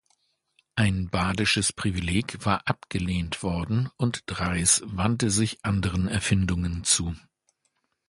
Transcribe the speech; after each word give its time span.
Ein 0.73 1.09
Badisches 1.11 1.73
Privileg 1.73 2.43
war 2.43 2.67
abgelehnt 2.67 3.43
worden, 3.43 3.91
und 3.97 4.23
Drais 4.25 4.81
wandte 4.83 5.29
sich 5.29 5.63
anderen 5.63 6.07
Erfindungen 6.07 6.83
zu. 6.83 7.13